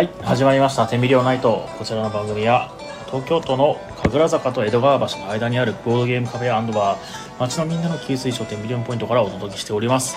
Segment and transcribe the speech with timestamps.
[0.00, 2.72] はい始まりました「テンビリオナイト」こちらの番組は
[3.08, 6.98] 東京都の神楽坂と江戸川橋の間にあるボードゲームカフェバー。
[7.38, 10.16] 街のみんなの給水所10ビリオンポイントからお届けしております、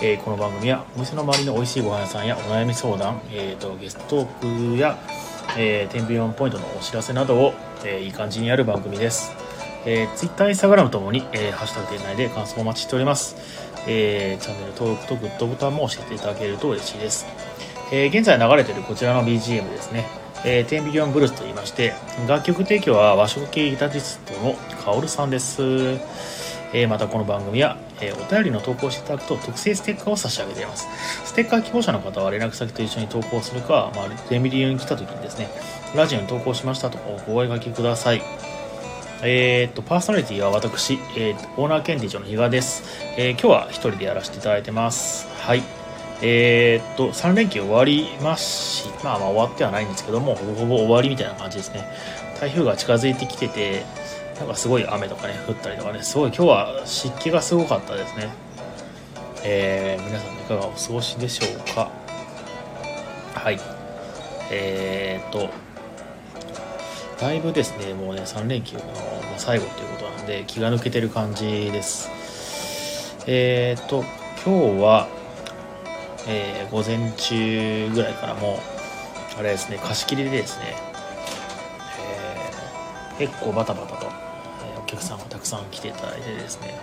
[0.00, 4.98] えーこの番組はお店の周りの美味しいご飯屋さんやお悩み相談、えー、とゲストトークや、
[5.56, 9.30] えー、10ビリオンポイントのお知らせなどを、えーいい感じにやる番組です、
[9.86, 13.36] えー、Twitter、Instagram ともに、えーハッシュタグ店内で感想をお待ちしております、
[13.86, 17.26] えーチャンネル登録とグッドボタンも押していただけると嬉しいです。
[17.92, 20.06] えー現在流れているこちらの BGM ですね、
[20.44, 21.94] えー、10ビリオンブルースと言いまして
[22.28, 24.54] 楽曲提供は和食系ギタリストの
[24.84, 25.62] カオルさんです、
[26.72, 30.86] えーまたこの番組は、えーお便りの投稿していただくと特製ステッカーを差し上げています
[31.24, 35.48] ステッカー希望者の方は連絡先と一緒に投稿するか、まあ、10ビリオンに来た時にですね
[35.96, 38.22] ラジオに投稿しましたとお声掛けください
[39.22, 42.82] えーっと、パーソナリティは私、えーオーナー兼務長の比嘉です。
[43.18, 45.28] えー今日は一人でやらせていただいてます。
[45.42, 45.79] はい。
[46.22, 51.84] えーっと、3連休終わりますし、まあまあ終わってはないんですけども、ほぼほぼ終わりみたいな感じですね。
[52.40, 53.84] 台風が近づいてきてて、
[54.38, 58.28] なんかすごい雨とかね、降ったりとかね、すごい今日は湿気がすごかったですね。
[59.44, 61.90] えー皆さんいかがお過ごしでしょうか？
[63.34, 63.58] はい。
[64.50, 65.48] えーっと、
[67.20, 68.82] だいぶですね、もうね、3連休の
[69.38, 72.10] 最後ということなんで、気が抜けてる感じです。
[73.26, 74.04] えー、と、
[74.44, 75.08] 今日は、
[76.28, 78.60] えー午前中ぐらいからも
[79.36, 80.74] う、あれですね、貸し切りでですね、
[81.98, 86.78] えー結構バタバタと、えーお客さんがたくさん来ていただいてですね、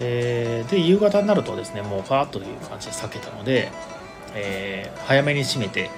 [0.00, 3.70] えーで、夕方になるとですね、もうパーッという感じで避けたので、
[4.34, 5.90] えー早めに閉めて、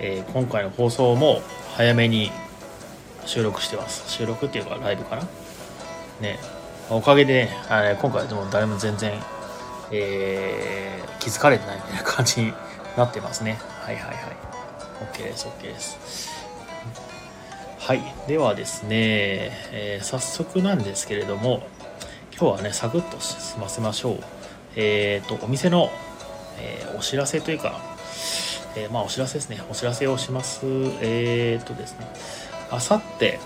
[0.00, 1.42] えー今回の放送も
[1.76, 2.30] 早めに
[3.26, 4.10] 収録してます。
[4.10, 5.22] 収録っていうかライブかな？
[6.20, 6.38] ね。
[6.90, 9.12] おかげで、ね、あれ今回でも誰も全然、
[9.92, 12.52] えー気づかれてないみたいな感じに
[12.98, 13.58] なってますね。
[13.82, 14.16] はいはいはい。
[15.12, 16.30] OK です OK です。
[17.78, 18.02] はい。
[18.28, 18.88] ではですね、
[19.72, 21.66] えー早速なんですけれども
[22.38, 24.18] 今日はねサクッと済ませましょう。
[24.76, 25.90] えっ、とお店の、
[26.58, 27.80] えーお知らせというか
[28.76, 29.62] えまあお知らせですね。
[29.70, 30.60] お知らせをします。
[31.00, 32.06] えっ、とですね
[32.70, 33.38] あさって、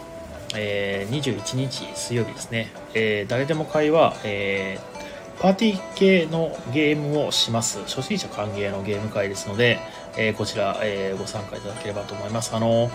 [0.56, 4.97] え21日水曜日ですね、え誰でも会は、えー
[5.41, 7.78] パーティー系のゲームをします。
[7.82, 9.78] 初心者歓迎のゲーム会ですので、
[10.16, 12.54] えーこちら、えーご参加いただければと思います。
[12.54, 12.91] あの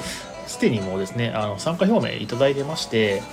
[0.46, 3.24] すでにもうですねあの参加表明いただいてまして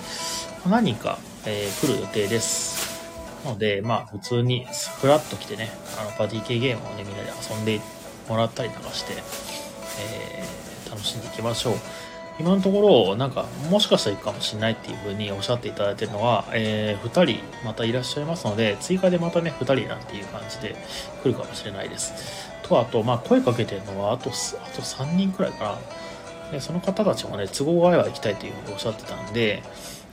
[0.64, 2.88] 何人か、えー来る予定です。
[3.44, 4.66] なので、まあ、普通に
[5.00, 7.80] フラッと来てね、あのパーティー系ゲームをね、みんなで遊んで
[8.28, 9.14] もらったりなんかして、
[9.98, 11.74] えー楽しんでいきましょう。
[12.40, 20.74] 今のところ、なんか、もしかしたら行くかもしれないっていう風におっしゃっていただいてるのは、えー2人またいらっしゃいますので、追加でまたね、2人なんていう感じで
[21.22, 22.50] 来るかもしれないです。
[22.62, 24.32] と、あと、まあ、声かけてるのは、あと、あ
[24.74, 25.78] と3人くらいか
[26.50, 26.52] な。
[26.52, 29.62] で、その方たちもね、都合が合えば行きたいというふうにおっしゃってたんで、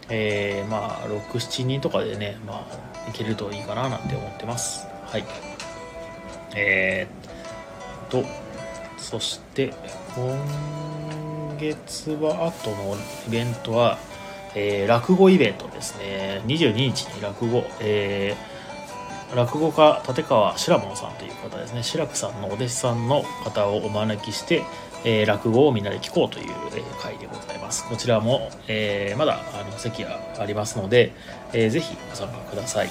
[0.10, 2.68] えーまあ、6、7人とかでね、ま
[3.06, 4.86] あ、いけるといいかななんて思ってます。
[5.06, 5.24] はい。
[6.58, 8.26] えー、と、
[8.98, 9.74] そして、
[10.16, 11.27] 今
[11.58, 12.96] 月は後の
[13.28, 13.98] イベントは、
[14.56, 16.42] えー落語イベントですね。
[16.46, 21.84] 22日に落語、えー落語家立川志ら門さんという方ですね。
[21.84, 24.64] 志らくさんのお弟子さんの方をお招きして、
[25.04, 27.88] えー落語をみんなで聞こうという、えー会でございます。
[27.90, 31.12] こちらも、えーまだあの席がありますので、
[31.54, 32.90] えーぜひご参加ください。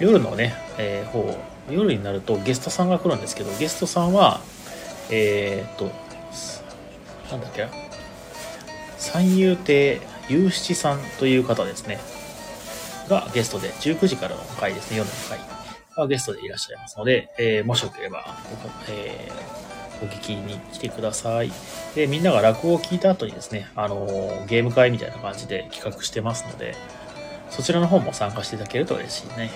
[0.00, 1.38] 夜のね、えー方
[1.70, 4.40] 夜になるとゲストさんが来るんですけどゲストさんは
[5.10, 5.90] えーっと
[7.30, 7.68] なんだっけ？
[8.98, 11.98] 三遊亭祐七さんという方ですね。
[13.08, 15.38] がゲストで19時からの回ですね夜の回。
[15.96, 19.56] がゲストでいらっしゃいますので、えーもしよければご,、えー
[20.04, 21.50] お聞きに来てください。
[21.94, 26.74] でみんなが落語を聞いた後にですね、あのーゲーム会みたいな感じで企画してますので
[27.48, 29.50] そちらの方も参加していただけると嬉しいね。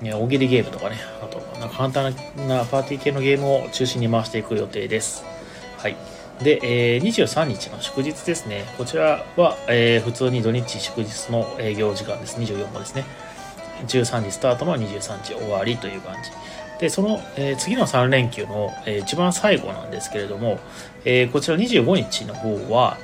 [0.00, 2.14] ね大喜利ゲームとかねあとなんか簡単
[2.48, 5.24] なパーティー系のゲームを中心に回していく予定です。
[5.78, 5.96] はい。
[6.42, 8.64] で、えー23日の祝日ですね。
[8.76, 12.36] こちらは、えー普通に土日祝日の営業時間です。
[12.38, 13.04] 24もですね。
[13.86, 16.30] 13時スタートの23時終わりという感じ。
[16.80, 20.58] で、その、えー次の3連休の、えー一番最後なんですけれども、
[21.04, 22.98] えーこちら25日の方は、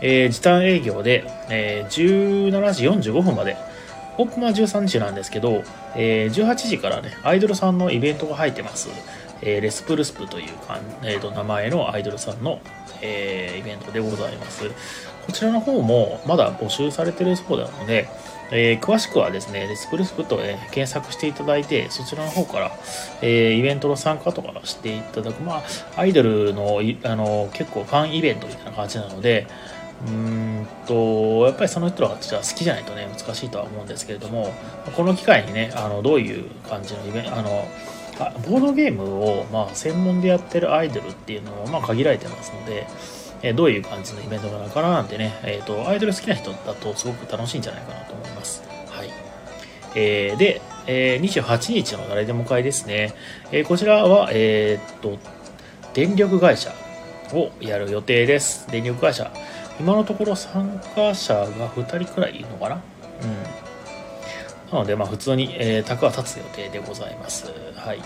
[0.00, 3.56] えー時短営業で、えー17時45分まで、
[4.18, 5.62] オープンは13時なんですけど、
[5.96, 8.88] えー18時からね、アイドルさんのイベントが入ってます。
[9.42, 12.60] えー、レスプルスプというか、えー、と名前のアイドルさんの、
[13.02, 14.70] えー、イベントでございます。
[15.26, 18.08] こちらの方もまだ募集されてるそうなので、
[18.52, 22.72] えー、詳しくはですね、レスプルスプと、え、検索していただいて、そちらの方から、
[23.22, 29.48] え、イベントの参加とかしていただく、まあ、アイドルのあの結構ファンイベントみたいな感じなので、
[30.06, 32.20] うんとやっぱりその人らが好
[32.54, 34.52] きじゃないとね難しいとは思うんですけれども
[34.94, 37.66] この機会にねあのどういう感じのイベントあの
[38.48, 42.86] ボードゲームを、まあ、専門でやってるアイドルっていうのは、まあ、限られてますので、
[43.42, 48.62] えどういう感じのイベントなのかななんてね、えーと、アイドル好きな人だとすごく楽しいんじゃないかなと思います。
[48.88, 49.10] はい
[49.94, 53.14] えー、で、えー、28日の誰でも会ですね、
[53.52, 55.18] え、こちらは、えー、っと
[55.94, 56.72] 電力会社
[57.32, 58.70] をやる予定です。
[58.70, 59.30] 電力会社
[59.78, 62.76] 今のところ参加者が2人くらいいるのかな？
[62.76, 63.65] うん。
[64.76, 67.46] なので、まあ、普通に、えー、卓は立つ予定でございます。
[67.74, 68.02] はい。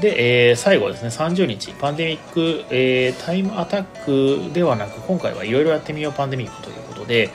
[0.00, 7.30] で、えー、最後ですね、30日、パンデミック、えー、タイムアタックではなく、今回はいろいろやってみようパンデミックということで、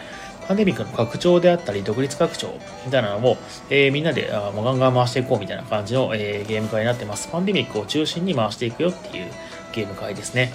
[0.48, 2.54] パンデミックの拡張であったり、独立拡張
[2.86, 3.38] みたいなのを、
[3.70, 7.30] えー、みんなであもうガンガン回していこうみたいな感じの、えー、ゲーム会になってます。
[7.30, 9.28] パンデミックを中心に回していくよっていう
[9.74, 10.52] ゲーム会ですね。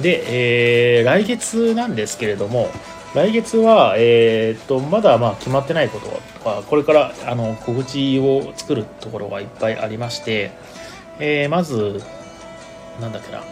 [0.00, 2.70] で、えー、来月なんですけれども、
[3.14, 10.50] 来月は、えー、っと、まだまあ決まってないことは、これからあの告知を作るところがいっぱいありまして、
[11.18, 12.02] えー、まず、
[13.02, 13.42] なんだっけな、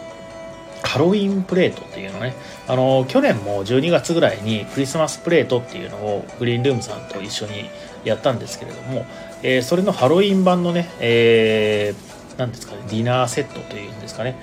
[0.83, 2.33] ハロウィンプレートっていうのね、
[2.67, 7.69] あの、去年も12月ぐらいにクリスマスプレートっていうのをグリーンルームさんと一緒に
[8.03, 9.05] やったんですけれども、
[9.43, 14.35] えー、それのハロウィン版のね、えー、なんですかね、ディナーセットというんですかね、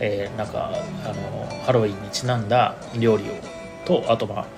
[0.00, 0.70] えー、なんか
[1.04, 3.26] あのハロウィンにちなんだ料理を
[3.86, 4.55] とあとまあ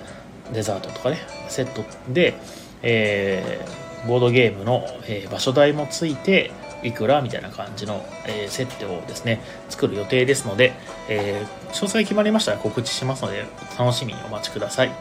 [0.53, 1.17] デザートとかね
[1.47, 2.35] セットで、
[2.81, 6.51] えー、ボードゲームの、えー、場所代もついて
[6.83, 10.73] いくらみたいな感じの、えー、セットをですね作る予定ですので、
[11.09, 13.45] え、詳細決まりましたら告知しますので
[13.77, 14.91] 楽しみにお待ちください。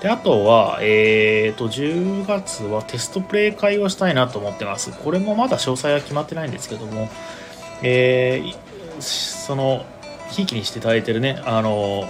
[0.00, 4.90] であとは、えーと、10月はテストプレイ会をしたいなと思ってます。
[4.90, 7.08] これもまだ詳細は決まってないんですけども、
[7.84, 9.84] えー、その
[10.30, 12.08] ひいきにしていただいてるねあの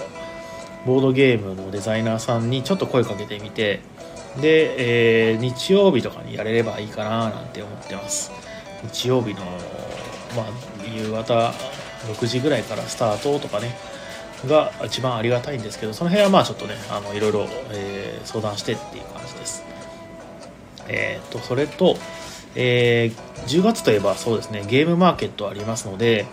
[0.87, 3.81] ボードゲームのデザイナーさんにちょっと声かけてみて
[4.40, 8.32] で、えー、日曜日とかにやれればいいかななんて思ってます。
[8.82, 9.40] 日曜日の、
[10.37, 10.46] まあ、
[10.87, 11.52] 夕方
[12.06, 13.76] 6時ぐらいからスタートとかね
[14.46, 19.64] が一番ありがたいんですけどその辺はまあちょっとねあのいろいろ、えー、相談してっていう感じです。
[20.88, 21.96] えっ、ー、とそれと
[22.54, 26.26] えー、10月といえばそうですねゲームマーケットありますので、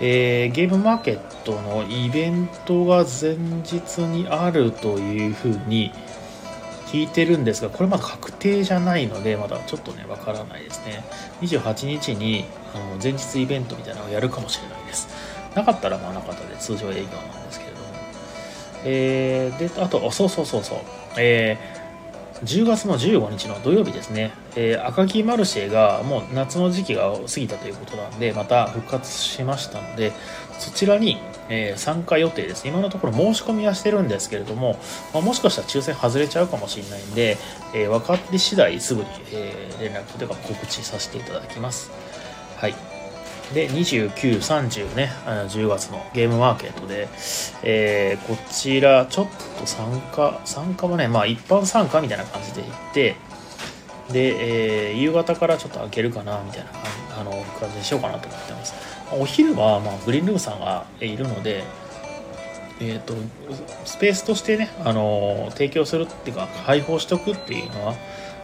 [0.00, 5.92] えー、ゲームマーケットのイベントが前日にあるというふうに
[6.86, 11.04] 聞いてるんですがこれまだ確定じゃないのでまだちょっとねわからないですね。
[11.42, 15.08] 28日にあの前日イベントみたいなのをやるかもしれないです。
[15.56, 17.84] なかったらまあなかったで通常営業なんですけれども。
[18.84, 20.78] えー、であとそうそうそうそう。
[21.16, 21.75] えー
[22.44, 30.12] 10月の15日の土曜日ですね、えー、赤木マルシェがもう夏の時期が過ぎたということなんで、また復活しましたので、
[30.58, 31.18] そちらに、
[31.48, 32.66] えー、参加予定です。
[32.68, 34.78] 今のところ申し込みはしてるんですけれども、
[35.14, 37.38] まあ、もしかしたら抽選外れちゃうかもしれないんで、
[37.74, 41.90] えー、分かって次第すぐに、え連絡というか告知させていただきます。
[42.56, 42.95] はい。
[43.54, 47.08] で、29、30ね、10月のゲームマーケットで、
[47.62, 49.26] えー、こちらちょっ
[49.58, 53.16] と参加、参加もね、まあ一般参加みたいな感じで行って、
[54.10, 56.70] で、えー、夕方からちょっと開けるかな、みたいな
[57.20, 58.74] あの感じにしようかなと思ってます。
[59.12, 61.62] お昼は、まあ、グリーンルームさんがいるので、
[62.80, 63.14] えーと、
[63.84, 67.94] スペースとしてね、あの提供するっていうか開放しておくっていうのは、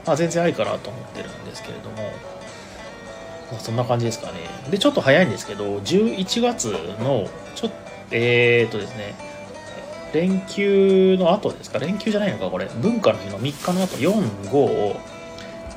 [0.07, 1.97] まあ、全然ありかなと思ってるんですけれども、
[3.59, 4.39] そんな感じですかね。
[4.71, 6.67] で、ちょっと早いんですけど、11月
[7.01, 7.77] の、ちょっと、
[8.11, 9.15] えー、っとですね、
[10.13, 11.79] 連休の後ですか？
[11.79, 12.67] 連休じゃないのかこれ。
[12.83, 14.13] 文化の日の3日の後、4、
[14.51, 14.97] 5、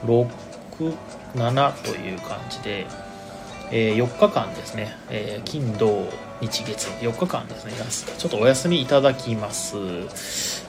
[0.05, 0.27] 6、
[1.35, 2.85] 7という感じで、
[3.71, 6.07] えー、4日間ですね、えー、金、土、
[6.41, 7.73] 日、月、4日間ですね、
[8.17, 9.75] ちょっとお休みいただきます。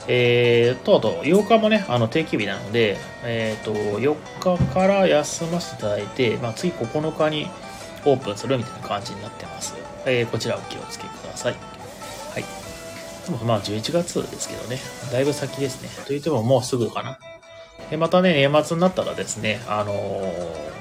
[0.07, 7.47] えー、と、あと、8日もね、あの定休日なので、えー、と、4日から休ませていただいて、まあ、次9日に
[8.05, 9.75] オープンするみたいな感じになってます。
[10.05, 11.53] えー、こちらお気をつけください。
[11.53, 12.43] はい。
[13.25, 14.79] でもまあ、11月ですけどね、
[15.11, 15.89] だいぶ先ですね。
[16.05, 17.19] と言ってももうすぐかな。
[17.89, 20.76] でまたね、年末になったらですね、あのー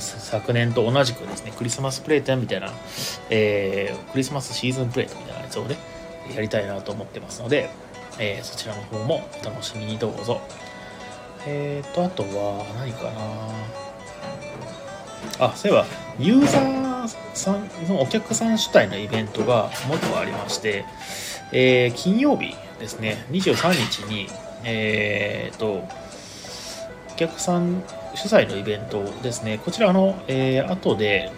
[0.00, 2.70] 昨年と同じくですね、クリスマスプレートみたいな、
[3.30, 5.76] えー、クリスマスシーズンプレートみたいなやつをね、
[6.34, 7.70] やりたいなと思ってますので、
[8.18, 10.40] えー、そちらの方もお楽しみにどうぞ。
[11.48, 13.04] えーと、あとは何か
[15.38, 15.86] なあ、そういえば、
[16.18, 20.84] ユーザーさんのお客さん主体のイベントがもっとありまして、
[21.52, 24.28] えー、金曜日ですね、23日に、
[24.64, 25.84] えー、と、
[27.12, 27.82] お客さん
[28.16, 31.30] 主催のイベントですね、こちらあの、えー、後で、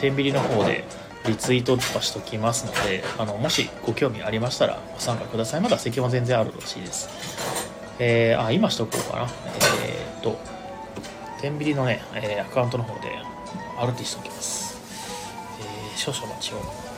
[0.00, 0.84] 天秤の方で
[1.26, 5.60] リツイートとかしときますので、あの、もしご興味ありましたらご参加ください。
[5.60, 7.08] まだ席も全然あるらしいです。
[8.00, 9.22] えー、あ、今しとこうかな。
[9.86, 10.36] えー、と、
[11.40, 13.10] 天秤のね、えー、アカウントの方で、
[13.78, 14.76] アルティしておきます。
[15.60, 16.93] えー、少々待ちを。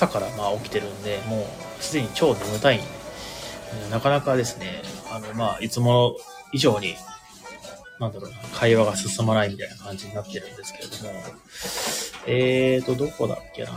[0.00, 2.86] 朝からまあ起きてるんで、もうすでに超眠たいんで
[3.90, 6.16] なかなかですね、あの、まあ、いつも
[6.52, 6.94] 以上に、
[8.00, 11.12] なんだろうな、会話が進まないみたいな感じになってるんですけれども、
[12.26, 13.72] えーと、どこだっけな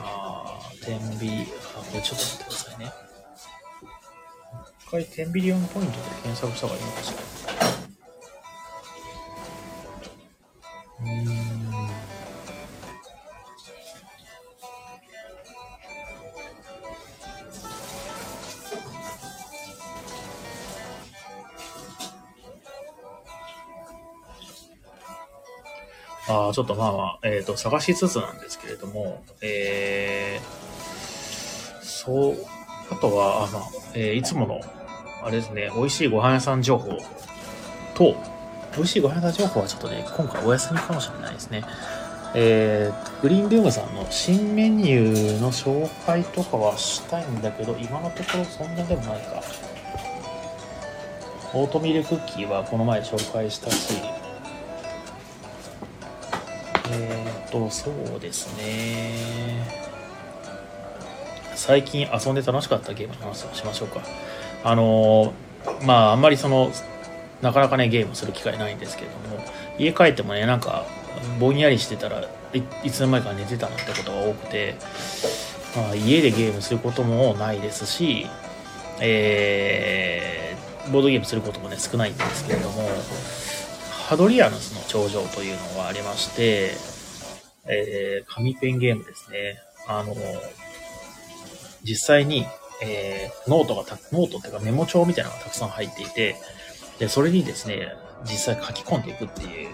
[0.85, 2.93] 天秤、あ、これちょっと待ってくださいね。
[4.87, 7.19] 一回天秤リオンポイントで検索した方がいいのかしら。
[11.05, 11.32] うん。
[26.27, 32.35] あちょっとまあまあ、えっ、ー、と、探しつつなんですけれども、えー、そう、
[32.89, 33.63] あとは、あまあ、
[33.93, 34.61] えー、いつもの、
[35.21, 36.91] あれですね、美味しいご飯屋さん情報
[37.93, 38.15] と、
[38.75, 41.63] 美味しいご飯屋さん情報はちょっとね、今回お休みかもしれないですね。
[42.35, 49.43] えー、グリーンルームさんの新メニューの紹介とかはしたいんだけど、今のところそんなでもないか。
[51.53, 53.93] オートミールクッキーはこの前紹介したし、
[57.53, 59.13] と、そうですね。
[61.55, 64.01] 最近遊んで楽しかったゲームの話をしましょうか。
[64.63, 65.33] あの、
[65.83, 66.71] まあ、あんまりその、
[67.43, 69.45] なかなかね、ゲームする機会ないんですけれども、
[69.77, 70.85] 家帰ってもね、なんか、
[71.39, 72.21] ぼんやりしてたら
[72.53, 74.75] い、いつの間にか寝てたなってことが多くて、
[75.75, 78.25] まあ、家でゲームすることもないですし、
[78.99, 82.89] えー、ボードゲームすることもね、少ないんですけれども、
[84.07, 86.92] ハドリアヌスの長城というのがありまして、
[87.67, 89.59] えー、紙ペンゲームですね。
[89.87, 90.15] あの、
[91.83, 92.45] 実際に、
[92.81, 96.35] えー、ノートがた、ノートっていうかメモ帳みたいなのがたくさん入っていて、
[96.99, 97.93] で、それにですね、
[98.25, 99.69] 実際書き込んでいくっていう、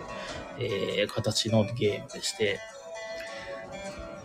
[0.59, 2.59] えー、形のゲームでして、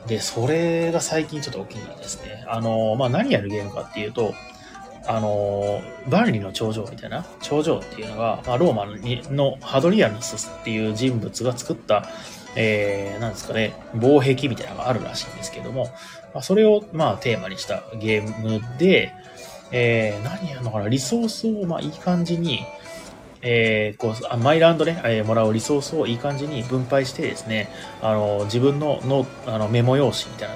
[0.06, 2.44] で、それが最近ちょっとお気に入りですね。
[2.46, 4.34] あの、まあ、何やるゲームかっていうと、
[5.06, 8.86] あの、万里の頂上みたいな、頂上っていうのが、まあ、ローマ
[9.34, 12.08] のハドリアヌスっていう人物が作った、
[12.56, 15.84] えー、なんですかね、防壁みたいなのがあるらしいんですけども、
[16.32, 19.12] まあ、それを、まあ、テーマにしたゲームで、
[19.72, 22.60] えー、何やるのかな、リソースを、まあ、いい感じに、
[23.42, 27.68] えー、こう、マイランドね、えー、もらうリソースをいい感じに分配してですね、
[28.00, 30.54] あの、自分ののあのメモ用紙みたいな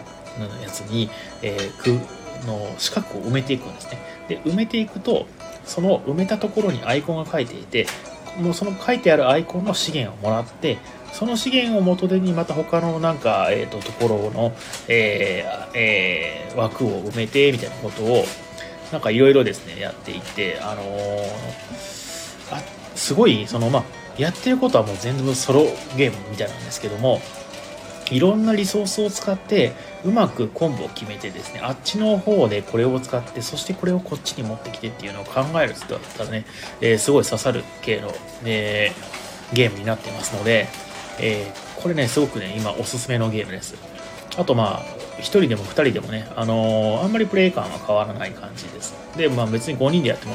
[0.62, 1.10] やつに、
[1.42, 3.98] えー、く、の四角を埋めていくんですね。
[4.28, 5.26] で、埋めていくと、
[5.64, 7.86] その埋めたところにアイコンが書いていて、
[8.40, 10.78] もうその書いてあるアイコンの資源をもらって、
[11.12, 14.54] その資源を元手にまた他のなんか、えっ、ー、と、ところの、
[14.88, 18.24] えー、えー、枠を埋めて、みたいなことを、
[18.92, 21.26] なんかいろいろですね、やっていて、あのー、
[22.52, 22.62] あ、
[22.94, 23.84] すごい、その、まあ、
[24.16, 25.62] やってることはもう全部ソロ
[25.96, 27.20] ゲームみたいなんですけども、
[28.10, 29.72] いろんなリソースを使って
[30.04, 36.46] うまくコンボを決めてですねあっちの方でこれを使ってそしてこれをこっちに持ってきてっていうのを考える人だったらね、
[36.80, 38.12] えー、すごい刺さる系の、
[38.44, 40.68] えー、ゲームになってますので、
[41.20, 43.74] えー、これねすごくね今おすすめのゲームです。
[44.36, 44.80] あとまあ
[45.18, 48.94] 1人でも2人でもね、あのー、あんまりプレイ感は変わらない感じです。
[49.16, 50.34] でまあ別に5人でやっても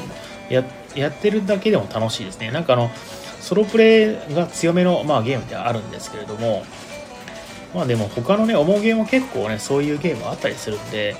[0.50, 0.64] や
[0.94, 2.50] やってるだけでも楽しいですね。
[2.50, 2.90] なんかあの
[3.40, 6.64] ソロプレイが強めの、まあ、ゲームではあるんですけれども
[7.74, 11.16] まあでも他のね、重ゲーも結構ね、そういうゲームあったりするんで、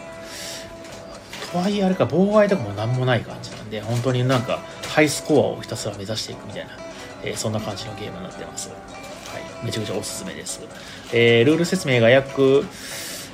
[1.52, 6.70] とはいえあれか、妨害とかもなんもない感じなんで、本当になんか、ハイスコアをひたすら目指していくみたいな、
[7.24, 8.70] えー、そんな感じのゲームになってます。
[9.64, 10.60] めちゃくちゃおすすめです。
[11.12, 12.64] えー、ルール説明が約、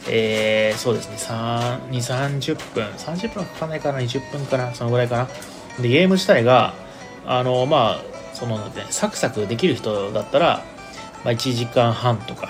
[0.09, 5.29] えー、そうですね、3、2、30分、30分かかんないかな、20分かな、そのぐらいかな？
[5.83, 6.75] で、ゲーム自体が、
[7.27, 8.01] あの、まあ、
[8.35, 10.65] その、ね、サクサクできる人だったら、
[11.25, 12.49] まあ、1時間半とか、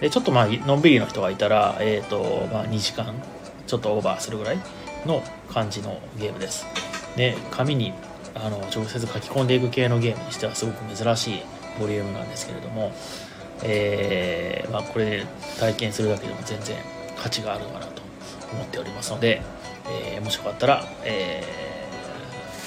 [0.00, 3.14] でちょっとまあのんびりの人がいたら、えーとまあ、2時間
[3.66, 4.58] ちょっとオーバーするぐらい
[5.06, 6.66] の感じのゲームです。
[7.16, 7.94] で紙に
[8.34, 11.42] あの直接書き込んでいく系のゲームにしてはすごく珍しい
[11.78, 12.92] ボリュームなんですけれども、
[13.62, 15.26] えー、まあ、これで
[15.58, 16.76] 体験するだけでも全然
[17.16, 18.02] 価値があるのかなと
[18.52, 19.42] 思っておりますので、
[19.88, 21.42] えー、もしよかったら、え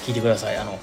[0.02, 0.56] ー、聞いてください。
[0.56, 0.78] あの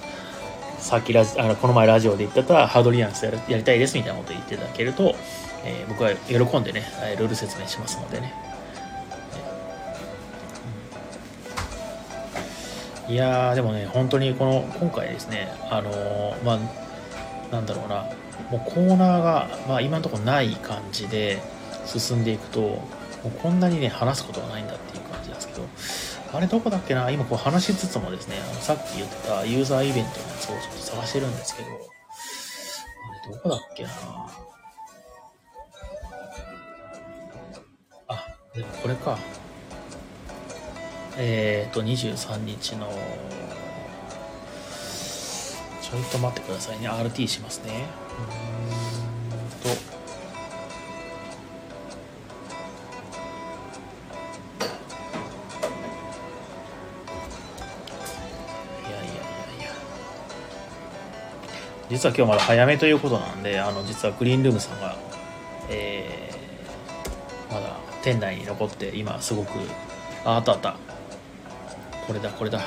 [0.79, 5.15] さっきラジあのこの前ラジオで言ってたハードリアンスややりたいですみたいなこと言っていただけると、
[5.65, 6.84] え僕は喜んでね
[7.17, 8.34] ルール説明しますのでね。
[13.10, 16.60] いやーでもね本当にこの今回ですねあのー、まあ
[17.51, 18.06] なんだろうな。
[18.51, 21.39] もうコーナーが、まあ、今のところない感じで
[21.86, 22.86] 進んでいくとも
[23.25, 25.54] うこんなにね話すことがないんだっていう感じなんですけ
[26.32, 27.10] どあれどこだっけな？
[27.10, 31.72] 今こう話しつつもですねあのさっき言ってたユーザーイベントのやつをちょっと探してるんですけどあ
[33.30, 33.89] れどこだっけな？
[38.10, 39.18] あでもこれか。
[41.20, 42.88] えっ、ー、と、23日の、
[45.89, 46.89] ちょいと待ってくださいね。
[46.89, 47.86] RT しますね。
[48.20, 49.72] うんと、い
[58.91, 59.06] やいやい
[59.63, 59.72] や。
[61.89, 64.98] 実は今日まだ早めということなんで、あの、実はグリーンルームさんが、
[65.70, 69.51] えー、まだ店内に残って、今すごく、
[70.25, 70.75] あ、あったあった。
[72.06, 72.60] これだこれだ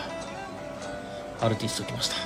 [1.42, 2.16] アルティスト来ました、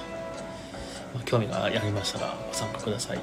[1.24, 3.20] 興味がありましたらご参加ください。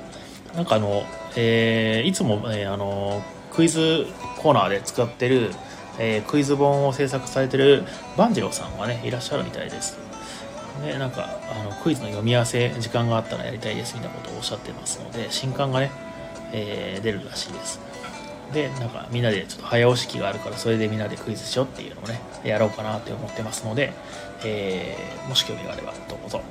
[0.55, 1.03] なんかあの、
[1.35, 3.21] えー、いつも、えー、あの
[3.51, 4.05] クイズ
[4.37, 5.51] コーナーで使ってる、
[5.99, 7.83] えー、クイズ本を制作されてる
[8.17, 9.97] 万次郎さんがねいらっしゃるみたいです。
[10.85, 15.91] でなんかあのクイズの読み合わせ時間があったらやりたいですみたいなことをおっしゃってますので新刊がね、
[16.53, 17.79] えー、出るらしいです。
[18.53, 23.93] でなんかみんなでちょっと早押し機があるからそれでみんなでクイズしようっていうのをねやろうかなって思ってますので、
[24.43, 26.41] えー、もし興味があればどうぞ。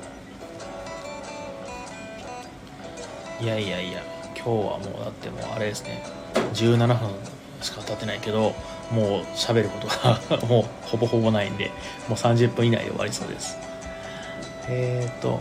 [3.41, 4.03] いやいやいや
[4.35, 6.03] 今日はもうだってもうあれですね。
[6.53, 7.09] 17分
[7.61, 8.53] しか経ってないけど
[8.91, 11.71] もう喋ることが もうほぼほぼないんで
[12.07, 13.57] もう30分以内で終わりそうです。
[14.67, 15.39] えっ、ー、と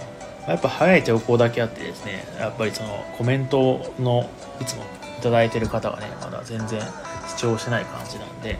[0.49, 4.29] やっぱ早い情報だけあってですねやっぱりそのコメントの
[4.61, 4.85] いつも
[5.43, 6.81] いいてる方がねまだ全然
[7.29, 8.59] 視聴してない感じなんで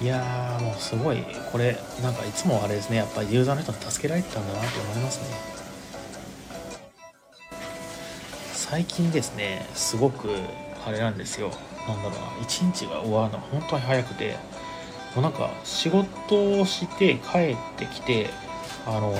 [0.00, 5.61] いやーもうすごいこれなんかいつもあれですねやっぱりユーザーの人に助けられてたんだなって思いますね。
[8.72, 10.30] 最近ですねすごく
[10.86, 11.50] あれなんですよ。
[11.86, 14.38] なんだろうな一日が終わるのが本当に早くて
[15.14, 18.30] もうなんか仕事をして帰ってきて
[18.86, 19.14] あの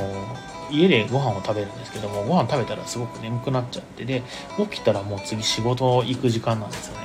[0.71, 4.23] 家でご飯を食べるんですけどもご飯食べたらすごく眠くなっちゃってで
[4.57, 7.03] 起きたらもう次仕事行く時間なんですよね。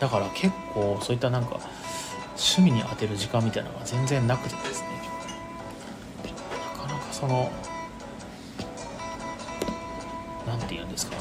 [0.00, 1.60] だから結構そういったなんか
[2.30, 4.88] 趣味に当てる時間みたいなのが全然なくてですね。
[6.78, 7.52] なかなかその
[10.46, 11.18] 何て言うんですか。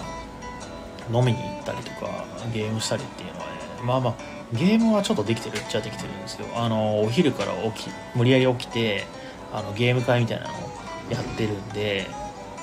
[1.11, 3.51] 飲みに行ったりとかゲームしたりっていうのはね
[3.83, 4.15] まあまあ
[4.53, 6.47] ゲームはちょっとできてるっちゃできてるんですよ。
[6.55, 9.05] あのお昼から起き無理やり起きて
[9.53, 10.55] あのゲーム会みたいなのを
[11.09, 12.07] やってるんで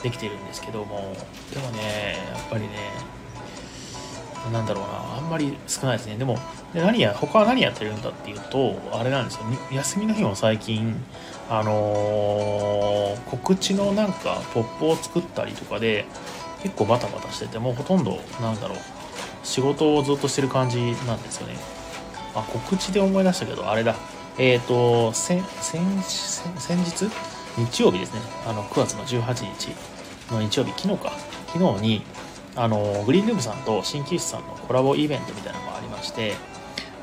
[0.02, 1.14] できてるんですけども
[1.52, 2.68] でもねやっぱりね
[4.52, 6.16] なんだろうなあんまり少ないですね。
[6.16, 6.38] でも
[6.72, 9.42] で何や他は何やってるんだっていうとあれなんですよ。
[9.72, 10.94] 休みの日も最近
[11.48, 16.04] あのー、告知のなんかポップを作ったりとかで
[16.66, 18.78] 結構バタバタしててもうほとんどなんだろう
[19.42, 21.54] 仕事をずっとしてる感じなんですよね。
[22.34, 23.94] あ告知で思い出したけどあれだ。
[24.38, 27.10] えっ、ー、と先先先日？
[27.56, 29.70] 日曜日ですね、あの9月の18日
[30.30, 31.12] の日曜日、昨日か、
[31.46, 32.02] 昨日に、
[32.54, 36.34] あのグリーンルームさんと鍼灸師さんのコラボイベントみたいなのがありまして、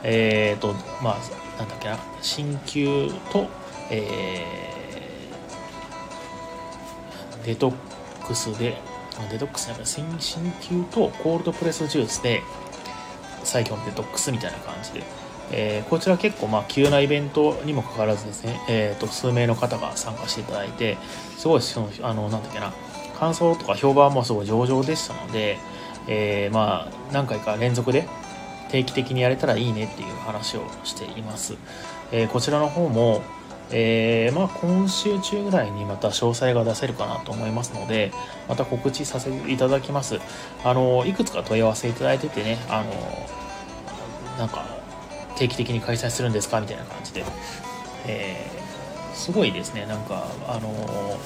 [0.04, 3.48] えっ、ー、と、まあ、なんだっけな、鍼灸と、
[3.90, 8.78] えー、デトックスで、
[9.30, 10.04] デトックスなんか鍼
[10.62, 12.42] 灸とコールドプレスジュースで、
[13.44, 15.04] 最強のデトックスみたいな感じで、
[15.52, 20.98] えー、こちら結構まあ急なイベントにもかかわらずですね、えー、と数名の方が参加していただいて
[21.38, 22.74] すごいそのあのなんだっけな
[23.18, 25.58] 感想とか評判もすごい上々でしたので、
[26.08, 28.08] えー、まあ何回か連続で
[28.70, 31.56] 定期的にやれたらいいねっていう話をしています、
[32.12, 33.22] えー、こちらの方も
[33.72, 38.12] えー、まあ、今週中ぐらいにまた詳細が出せるかなと思いますので、
[38.48, 40.20] また告知させていただきます。
[40.64, 42.94] あの、いくつか問い合わせいただいててね、あの、
[44.38, 44.66] なんか、
[45.36, 47.24] 定期的に開催するんですかみたいな感じで、
[48.06, 51.18] えー、すごいですね、なんか、あの、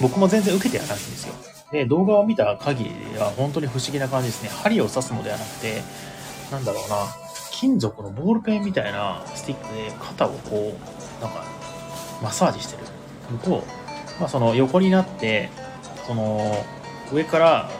[0.00, 1.34] 僕も全然受けてはないんですよ。
[1.70, 4.48] で、動画を見た限りは本当に不思議な感じですね。
[4.48, 5.82] 針を刺すのではなくて、
[6.50, 6.96] なんだろうな、
[7.58, 11.44] 金属のボールペンみたいなスティックで肩をこう、なんか、
[12.22, 12.84] マッサージしてる。
[13.32, 13.64] のと、
[14.20, 15.50] まあ、その横になって
[16.06, 16.64] その
[17.12, 17.70] 上から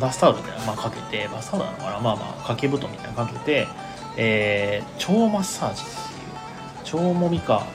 [0.00, 3.66] バスタオルみたいなまあかけてバスタオルなのかなまあまあ掛け布団みたいなかけて、
[4.16, 5.84] えー、腸マッサージっ
[6.84, 7.66] ていう腸もみか、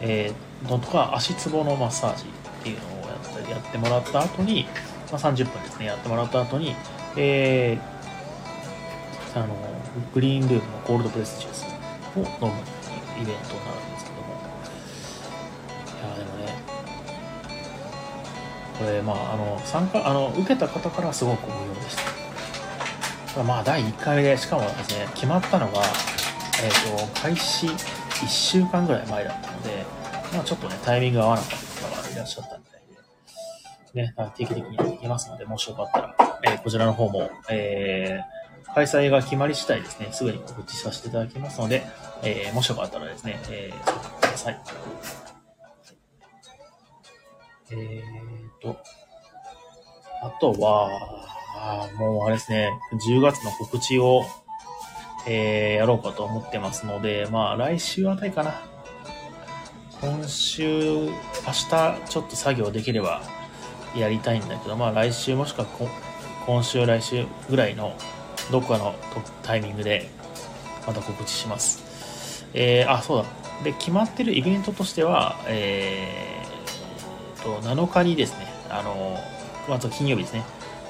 [0.00, 4.66] えー、のとか足つぼのマッサージっていうのをやったやってもらった後に、
[5.10, 6.74] まあ、30分ですねやってもらった後に、
[7.16, 9.67] えー、あの
[10.14, 11.78] グリーンルームのコールドプレスジュース。
[12.16, 12.60] を飲む
[13.20, 14.28] イベントになるんですけども。
[15.98, 16.54] いやでもね
[18.78, 21.96] これまああの参加あの受けた方からすごく無料でし
[23.34, 23.42] た。
[23.42, 25.82] まあ第1回でしかもですね決まったのが、
[26.64, 29.84] えーと、開始1週間ぐらい前だったので、
[30.32, 32.82] まあ、ちょっとねタイミング合わなかった方がいらっしゃったみたい
[33.94, 38.37] で、ね、定期的にやっていきますのでもしよかったら、えー、こちらの方も、えー、
[38.74, 41.84] 開催が決まり次第ですねすぐに告知させていただきますので、
[42.22, 44.60] えー、もしよかったらですね、えー、てください
[47.70, 48.78] えーと、
[50.22, 50.88] あとは、
[51.98, 52.70] もうあれですね、
[53.06, 54.24] 10月の告知を、
[55.26, 58.54] えー、やろうかと思ってますので、まあ来週あたりかな。
[60.00, 61.10] 今週、明
[61.70, 63.20] 日ちょっと作業できれば
[63.94, 65.66] やりたいんだけど、まあ来週もしくは
[66.46, 67.94] 今週、来週ぐらいの
[68.50, 68.94] どこかの
[69.42, 70.08] タイミングで
[70.86, 72.46] また告知します。
[72.54, 73.24] えー、あ、そうだ。
[73.64, 79.18] で、決まってるイベントとしては、えーと、7日にですね、あの、
[79.68, 80.44] まず金曜日ですね、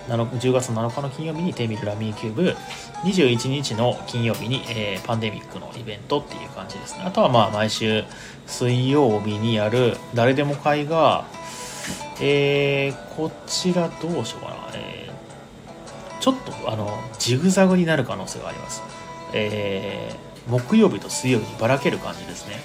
[0.09, 2.57] 10月7日の金曜日にテーミルラミーキューブ、
[3.05, 7.03] 21日の金曜日に、えー、パンデミックのイベントっていう感じですね。
[7.05, 8.05] あとはまあ毎週
[8.47, 11.27] 水曜日にやる誰でも会が、
[12.21, 14.98] えー、こちらどうしようかな、えー、
[16.21, 18.83] ちょっとあのジグザグになる可能性があります。
[19.33, 22.57] えー、木曜日と水曜日にばらける感じですね。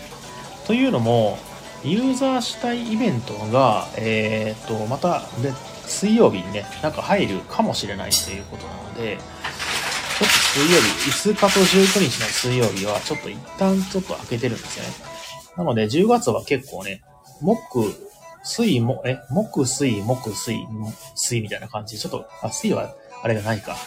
[0.66, 1.38] というのも、
[1.84, 5.52] ユーザー主体イベントが、えー、と、またで、
[5.86, 14.92] 水曜日にね、なんか入るかもしれないということなので、ちょっと水曜日、5日と19日の水曜日は、ちょっと一旦ちょっと開けてるんですよね。
[15.58, 17.04] なので、10月は結構ね、
[17.42, 17.94] 木、
[18.44, 20.56] 水、も、え、木、水、木、水、
[21.16, 23.78] 水みたいな感じで、ちょっと、あ、水はあれがないか。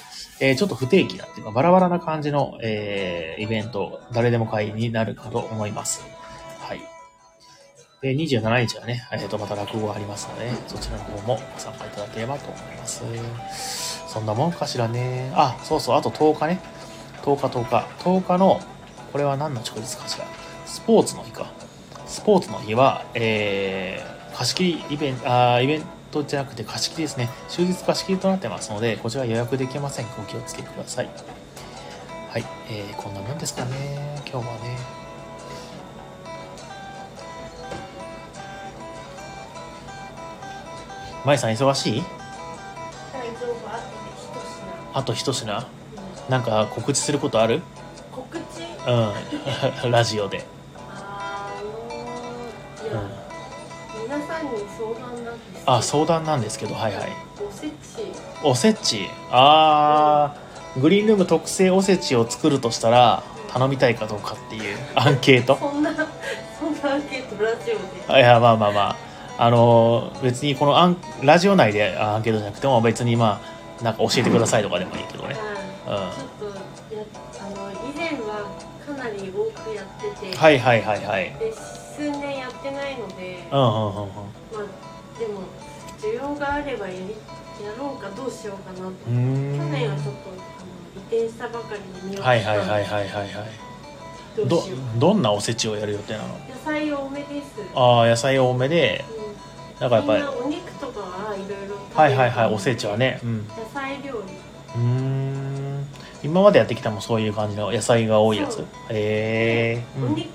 [0.40, 6.02] えー、ちょっと不定期なっていうか、バラバラな感じの、えー、イベント、誰でも会になるかと思います。
[6.60, 6.80] はい。
[8.02, 14.06] で、27日はね、えっ、ー、と、また落語がありますので、そちらの方もご参加いただければと思います。
[14.08, 15.32] そんなもんかしらね。
[15.34, 16.60] あ、そうそう、あと10日ね。
[17.22, 17.86] 10日10日。
[18.02, 18.60] 10日の、
[19.12, 20.24] これは何の祝日かしら。
[20.64, 21.46] スポーツの日か。
[22.06, 25.86] スポーツの日は、えー、貸し切りイベント、あイベント
[26.24, 27.28] じゃなくて貸し切りですね。
[27.48, 30.06] 終日貸し切りとなってますので、こちら予約できません。
[30.18, 31.08] お気をつけください。
[32.30, 34.22] はい、えー、こんなもんですかね。
[34.30, 34.78] 今日はね。
[41.24, 42.02] 舞さん忙しい？
[44.94, 45.64] あと一品、うん、
[46.30, 47.62] なんか告知することある？
[48.12, 48.42] 告知？
[49.84, 50.44] うん ラジオで
[55.66, 57.08] あ相談なんですけどはいはい。
[57.46, 57.72] おせち。
[58.42, 59.08] おせち。
[59.30, 60.36] ああ、
[60.76, 65.56] うん、グリーンルーム特製おせちを作るとしたら頼みたいかどうかっていう アンケート。
[65.56, 65.96] そんなそ
[66.66, 68.20] んなアンケートラジオで。
[68.20, 68.96] いやまあまあまあ。
[69.38, 73.42] あの別にこのアンラジオ内でアンケートじゃなくても別にま
[73.80, 75.36] あなんか教えてくださいとかでもいいけどね、
[75.86, 77.02] うん、ちょっとや
[77.42, 78.48] あの以前は
[78.86, 79.86] かなり多くやっ
[80.20, 80.36] てて。
[80.36, 81.34] はいはいはいはい。
[81.38, 83.46] で数年やってないので。
[83.50, 84.08] うんうんうんうん
[86.46, 87.00] があればやり
[87.64, 88.92] やろうかどうしようかなと。
[89.04, 93.28] 去年はちょっとあの移転したばかりで見ようはいはいはいはいはいはい
[94.48, 94.62] ど
[94.98, 96.28] どんなおせちをやる予定なの？
[96.28, 97.60] 野菜多めです。
[97.74, 99.02] ああ野菜多めで、
[99.78, 99.80] うん。
[99.80, 100.22] なんかやっぱり。
[100.44, 104.78] お肉とかはいろいろはいはいはいおせちはね、うん、野菜料理。
[104.78, 105.86] うん。
[106.22, 108.60] 今までやってきたもそういう感じの野菜が多いやつ？
[108.60, 110.28] へえー、うん、ベジ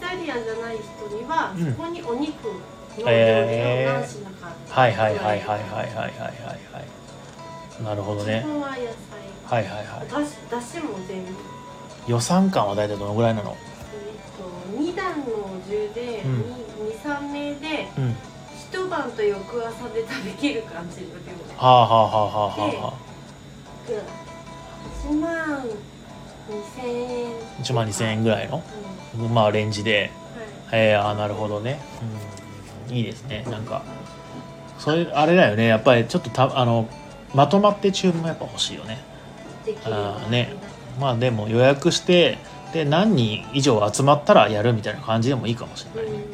[0.00, 2.52] タリアンじゃない人には、うん、そこにお肉の
[2.98, 4.04] 料理を何
[4.80, 8.42] はいはいはいはいはいはいはいはいなるほどね。
[8.44, 8.84] 基本は野菜
[9.46, 9.64] はい。
[9.64, 10.08] はいはい。
[10.10, 11.32] だしだしも全部。
[12.06, 13.50] 予算感は大体どのぐらいなの？
[13.52, 15.26] えっと2段の
[15.68, 16.44] 10で、うん、
[16.88, 18.16] 23名で、うん。
[18.56, 21.32] 一晩と翌朝で食べきる感じの量。
[21.56, 23.10] はあはあはあはあはあ
[25.08, 25.62] 1万
[26.48, 27.32] 2000円。
[27.62, 28.62] 1万2000円ぐらいの、
[29.18, 30.10] うん、まあレンジで、
[30.70, 31.80] はい、えー、あなるほどね、
[32.88, 33.44] うん、いいですね。
[33.50, 33.82] なんか
[34.80, 35.66] それあれだよね。
[35.66, 36.88] やっぱりちょっとたあの
[37.34, 38.98] まとまって注文やっぱ欲しいよね。
[39.84, 40.54] あね。
[40.98, 42.38] まあでも予約して
[42.72, 46.10] で何人以上集まったらやるみたいな感じでもいいかもしれない。
[46.10, 46.24] ね、うん。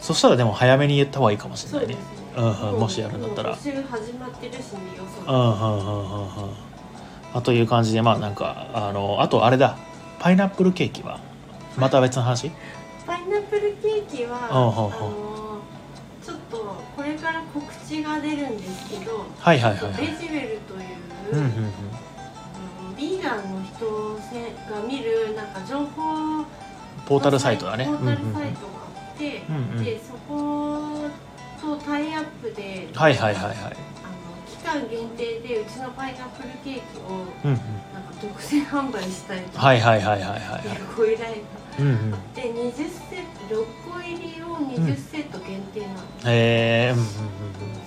[0.00, 1.96] そしたらでも早めに言った方がいいかもしれないね。
[2.36, 2.52] そうね。
[2.60, 2.80] うんうん。
[2.80, 3.56] もしやるんだったら。
[3.56, 3.72] 始
[4.12, 6.28] まってるしね予想うんうんうんうんうん。
[7.32, 9.76] あという感じでまあなんかあのあとあれだ。
[10.18, 11.18] パイナップルケーキは？
[11.76, 12.50] また別の話？
[13.06, 14.90] パイナップルケーキはあうんうんうん。
[14.90, 15.47] のちょっとこ
[17.08, 19.92] れから告知が出るんですけどはいはいはいはい。
[20.00, 20.82] ベジウェルという、
[21.32, 21.50] うんうんうん。
[21.50, 26.44] あのビーガンの人せが見るなんか情報
[27.06, 27.84] ポータルサイトだね。
[27.86, 29.84] ポうんうんうんータルサイトがあって、うんうん。
[29.84, 31.10] でそこ
[31.60, 33.54] とタイアップで、はいはいはいはい
[34.68, 37.56] 間限定でうちのパイナップルケーキをうんうん。
[37.94, 40.40] なんか独占販売したいとはいはいはいはいはい。
[40.40, 40.62] はい
[40.96, 41.38] ご依頼が
[41.78, 42.14] うんうん。
[42.14, 42.88] あって20セッ
[43.48, 46.96] ト6個入りを20セット限定なの、へえう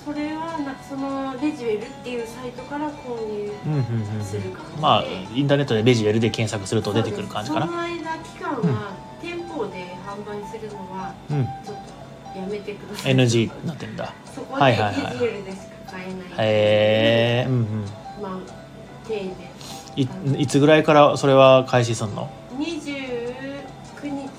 [0.06, 4.24] それはなんかそのレジウェルっていうサイトから購入うんうんうんうん。
[4.24, 5.04] する感じで、まあ
[5.36, 7.67] インターネットでベジュエルで検索すると出てくる感じかな。
[7.67, 7.98] そうです。
[8.00, 11.46] その間期間は、店舗で販売するのはうん。
[11.46, 11.76] ちょっ
[12.34, 13.13] とやめてください。
[13.15, 14.13] NG になってんだ。
[14.34, 15.17] そこでレはいはいはい。
[15.17, 16.15] ジウェルでしか買えない。
[16.47, 17.86] へえうんうん。
[18.21, 18.39] まあ
[19.08, 19.36] 手で。
[19.97, 20.08] い
[20.41, 23.36] いつぐらいからそれは開始すんの？29
[24.04, 24.30] 日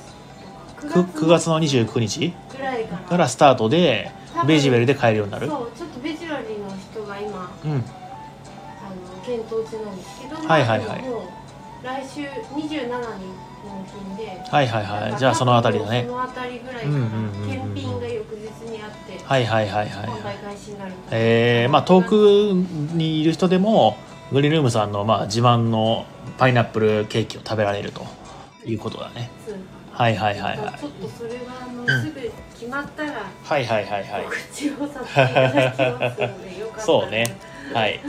[0.80, 0.94] とか。
[1.00, 2.32] 9, 9月の29日？
[2.50, 3.02] ぐらいから。
[3.02, 4.10] からスタートで
[4.46, 5.46] ベジュエルで買えるようになる？
[5.48, 7.70] そうちょっとベジュアリーの人が今うん。
[7.72, 7.84] あの
[9.24, 11.02] 検討中なんですけど、はいはいはい。
[11.02, 12.92] もう来週27日
[13.64, 15.18] 納品で、はいはいはい。
[15.18, 16.04] じゃあそのあたりだね。
[16.06, 17.48] そのあたりぐらいからうんうんうんうん。
[17.48, 18.06] 検品が
[19.32, 20.06] はいはいはいはい。
[20.08, 23.96] 販売開始になるえー、まあ遠くにいる人でも
[24.30, 26.04] グリルームさんのまあ自慢の
[26.36, 28.02] パイナップルケーキを食べられると
[28.66, 29.30] いうことだね。
[29.90, 30.78] はいはいはいはい。
[30.78, 34.24] ちょっとそれはあの、うんすぐ決まったらはいはいはいはい。
[34.24, 36.82] 告知をさせていただきますのでよかったら。
[36.82, 37.36] そうね。
[37.72, 38.00] はい。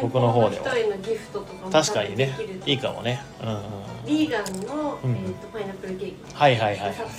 [0.00, 0.68] 僕の方では。
[0.68, 2.32] 人へのギフトとかも確かにね。
[2.64, 3.24] いいかもね。
[3.42, 3.60] うんうん
[4.06, 7.16] ビーガンの、うんえー、とパイナップルケーキはいはいはいお砂糖なし。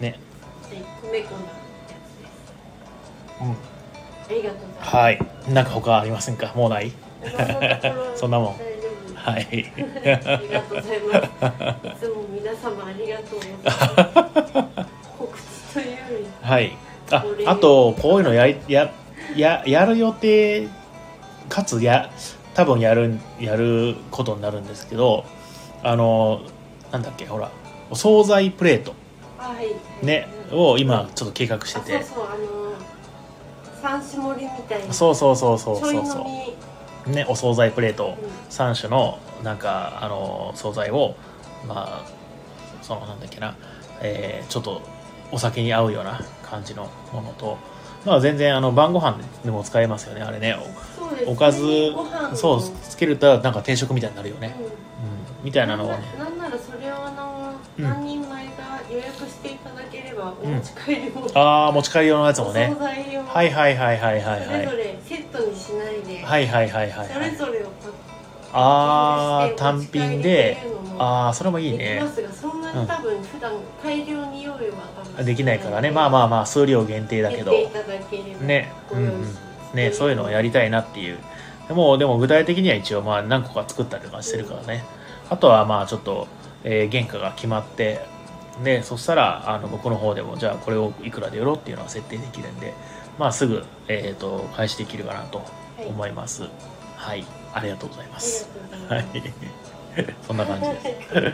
[0.00, 0.18] ね。
[0.68, 1.40] で米粉の。
[1.40, 1.69] やうんつです
[3.40, 5.18] ありがとうございますはい。
[5.48, 6.52] なんか他ありませんか？
[6.54, 6.92] もうない？
[8.16, 8.54] そんなもん。
[9.14, 9.46] はい。
[9.46, 11.20] ありがとうございま
[11.98, 12.06] す。
[12.06, 13.38] いつも皆様ありがとう。
[13.38, 15.82] ございます告知とい
[16.22, 16.72] うはい。
[17.10, 18.90] ああとこういうのやりや
[19.36, 20.68] ややる予定
[21.48, 22.10] かつや
[22.54, 25.24] 多分やるやることになるんですけど
[25.82, 26.40] あの
[26.92, 27.26] なんだっけ？
[27.26, 27.50] ほら
[27.90, 28.94] お惣菜プレート。
[29.38, 30.06] はい。
[30.06, 30.28] ね。
[30.52, 32.24] を今ちょっと計画してあてそうそう。
[32.24, 32.59] あの
[33.82, 34.92] 三種盛りみたいな。
[34.92, 36.06] そうそうそうそうそう。
[36.06, 36.56] そみ。
[37.06, 38.16] うねお惣菜プレート。
[38.20, 38.30] うん。
[38.50, 41.14] 3種のなんかあの惣菜を
[41.66, 42.04] まあ
[42.82, 43.56] そのなんだっけな、
[44.00, 44.82] えーちょっと
[45.32, 47.56] お酒に合うような感じのものと。
[48.04, 50.56] まあ全然あの晩ご飯でも使えますよねあれね。
[51.26, 51.92] おかず
[52.34, 54.64] そうつけるとなんか定食みたいになるよね、うん。
[54.64, 54.72] うん、
[55.44, 55.98] みたいなのをね。
[56.18, 57.84] なんならそれをあの、うん。
[57.84, 58.29] 何人
[58.90, 62.72] 予約していただければお持ち帰りも、ああ持ち帰り用のやつもね。
[62.74, 67.30] お惣菜をはいはいはいはいはいそれぞはいれセットにしないで、はいはいはいはいそはい。
[67.30, 67.68] れぞれを
[68.52, 70.58] ああ単品で。
[71.02, 74.70] ああそれもいいできねますがそんなに多分普段大量に用意
[75.16, 75.90] はできないからね。
[75.90, 77.52] まあまあまあ数量限定だけど。
[78.42, 78.70] ね。
[78.90, 79.26] ご用意しま
[79.70, 81.18] すねそういうのをやりたいなっていう。
[81.68, 84.84] でもでも具体的には一応まあ何個か作ったりとかしてるからね。
[85.30, 86.26] あとはまあちょっと、
[86.64, 88.04] えー原価が決まって
[88.62, 92.74] でそしたらあの僕の方でもじゃあこれをいくらで売ろうっていうのは設定できるんで
[93.18, 95.44] まあすぐ、えー、と開始できるかなとは
[95.82, 95.86] い。
[95.86, 96.44] 思います。
[96.96, 98.48] はい、ありがとうございます。
[98.90, 99.22] あはいい。
[100.26, 100.80] そんな感じで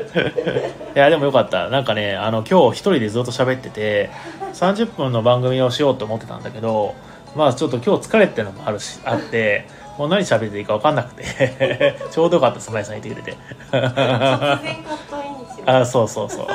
[0.08, 0.94] す。
[0.94, 1.68] いやでもよかった。
[1.68, 4.10] なんかねあの今日一人でずっと喋ってて
[4.54, 6.94] 30分の番組をしようと思ってたんだけど
[7.34, 9.66] まあちょっと今日疲れてるのもあるしあって
[9.98, 13.36] もう何喋っていいか分かんなくて ちょうどよかったスマイさんいてくれて。
[13.72, 13.80] 突
[15.10, 15.25] 然
[15.66, 16.46] あそうそうそう。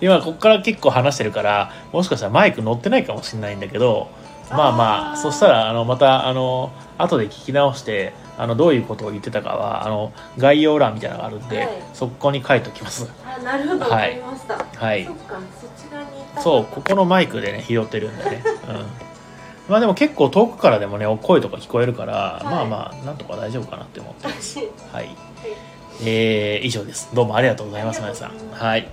[0.00, 4.08] 今こっから結構話してるからもしかしたらマイク乗ってないかもしれないんだけど
[4.50, 11.68] まあまあそしたらあのまたあの後で聞き直してあのどういうことを言ってたかはあの概要欄みたいなのがあるんで、はい。
[11.92, 13.10] そこに書いておきます。
[13.26, 13.80] あなるほど。
[13.80, 14.14] わはい。
[14.14, 15.04] かりました、はい。
[15.04, 16.40] そっかそっち側にいた。
[16.40, 22.44] そうここのマイクでね拾ってるんでね、 うん、まあでも結構遠くからでもね声とか聞こえるから、い。
[22.44, 24.28] まあまあなんとか大丈夫かなって思って。
[24.28, 24.68] ますはい。
[24.92, 25.16] はい
[26.00, 27.08] えー、以上です。
[27.12, 28.30] どうもありがとうございます皆さん。
[28.52, 28.88] はい。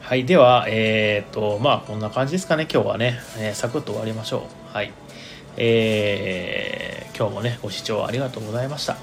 [0.00, 4.74] はいではえー、とまあこんな感じですかね今日はね、えーサクッと終わりましょう。
[4.74, 4.92] はい。
[5.58, 8.96] えー、今日もねご視聴ありがとうございました。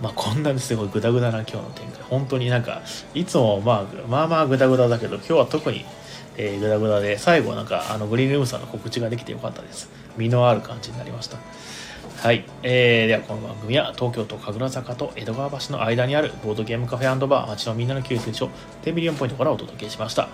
[0.00, 2.02] まあこんなにすごいグダグダな今日の展開。
[2.04, 5.84] 本当になんかいつもまあまあまあグダグダだけど今日は特に、
[6.36, 9.90] えーグダグダで最後なんかあのグリーンルームさんの告知ができてよかったです。
[10.16, 11.38] 身のある感じになりました。
[12.20, 18.50] はい、えー、ではこの番組は東京都神楽坂と江戸川橋の間にあるボードゲームカフェバー街のみんなの救世所
[18.82, 20.28] テンビリオンポイントからお届けしました、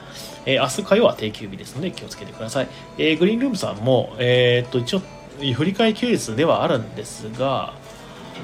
[0.46, 2.68] えー、明日火曜は定休日ですので気をつけてください、
[2.98, 4.98] えー、グリーンルームさんも、えー、っと一応
[5.38, 7.72] 振り替え休日ではあるんですが、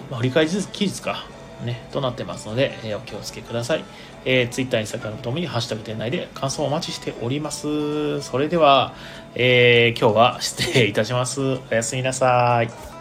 [0.09, 1.27] まあ、振り替え期日か
[1.65, 3.85] ね、となってますので、えー、お気をつけください。
[4.25, 8.21] えー、Twitter、Instagram ともにハッシュタグ店内で感想をお待ちしております。
[8.21, 8.95] それでは、
[9.37, 11.41] えー、今日は失礼いたします。
[11.41, 12.92] おやすみなさい。